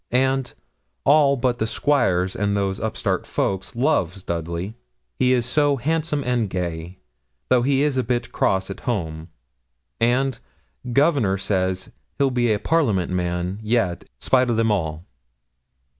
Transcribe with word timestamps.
And 0.13 0.51
'all 1.03 1.35
but 1.37 1.59
the 1.59 1.67
squires 1.67 2.35
and 2.35 2.57
those 2.57 2.79
upstart 2.79 3.27
folk 3.27 3.63
loves 3.75 4.23
Dudley, 4.23 4.73
he 5.19 5.31
is 5.31 5.45
so 5.45 5.75
handsome 5.75 6.23
and 6.23 6.49
gay 6.49 6.97
though 7.49 7.61
he 7.61 7.87
be 7.87 7.99
a 7.99 8.01
bit 8.01 8.31
cross 8.31 8.71
at 8.71 8.79
home.' 8.89 9.27
And, 9.99 10.39
'Governor 10.91 11.37
says, 11.37 11.91
he'll 12.17 12.31
be 12.31 12.51
a 12.51 12.57
Parliament 12.57 13.11
man 13.11 13.59
yet, 13.61 14.05
spite 14.19 14.49
o' 14.49 14.55
them 14.55 14.71
all.' 14.71 15.05